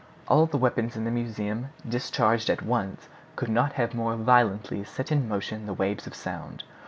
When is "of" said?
6.07-6.15